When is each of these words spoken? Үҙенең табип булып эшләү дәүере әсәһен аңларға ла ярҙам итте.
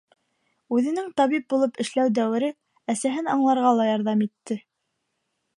Үҙенең 0.77 1.11
табип 1.19 1.45
булып 1.53 1.77
эшләү 1.85 2.13
дәүере 2.21 2.51
әсәһен 2.97 3.33
аңларға 3.37 3.77
ла 3.81 3.89
ярҙам 3.93 4.29
итте. 4.29 4.63